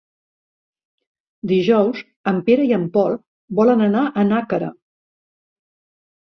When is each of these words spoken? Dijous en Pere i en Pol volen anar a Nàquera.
Dijous 1.51 2.01
en 2.31 2.39
Pere 2.47 2.65
i 2.71 2.73
en 2.79 2.87
Pol 2.95 3.19
volen 3.61 3.85
anar 3.89 4.03
a 4.07 4.25
Nàquera. 4.31 4.73